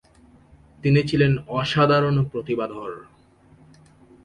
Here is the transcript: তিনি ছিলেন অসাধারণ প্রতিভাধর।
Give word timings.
তিনি 0.83 0.99
ছিলেন 1.03 1.31
অসাধারণ 1.49 2.15
প্রতিভাধর। 2.23 2.91